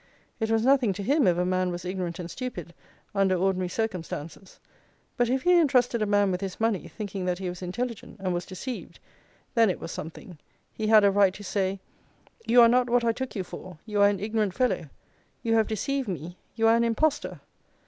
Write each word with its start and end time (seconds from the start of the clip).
It 0.39 0.49
was 0.49 0.65
nothing 0.65 0.93
to 0.93 1.03
him 1.03 1.27
if 1.27 1.37
a 1.37 1.45
man 1.45 1.69
was 1.69 1.85
ignorant 1.85 2.17
and 2.17 2.31
stupid, 2.31 2.73
under 3.13 3.35
ordinary 3.35 3.69
circumstances; 3.69 4.59
but 5.15 5.29
if 5.29 5.43
he 5.43 5.59
entrusted 5.59 6.01
a 6.01 6.07
man 6.07 6.31
with 6.31 6.41
his 6.41 6.59
money, 6.59 6.87
thinking 6.87 7.25
that 7.25 7.37
he 7.37 7.47
was 7.49 7.61
intelligent, 7.61 8.19
and 8.19 8.33
was 8.33 8.47
deceived, 8.47 8.99
then 9.53 9.69
it 9.69 9.79
was 9.79 9.91
something; 9.91 10.39
he 10.73 10.87
had 10.87 11.03
a 11.03 11.11
right 11.11 11.35
to 11.35 11.43
say, 11.43 11.81
'You 12.47 12.61
are 12.61 12.67
not 12.67 12.89
what 12.89 13.03
I 13.03 13.11
took 13.11 13.35
you 13.35 13.43
for, 13.43 13.77
you 13.85 14.01
are 14.01 14.09
an 14.09 14.19
ignorant 14.19 14.55
fellow; 14.55 14.87
you 15.43 15.53
have 15.53 15.67
deceived 15.67 16.07
me, 16.07 16.35
you 16.55 16.65
are 16.65 16.75
an 16.75 16.83
impostor.' 16.83 17.39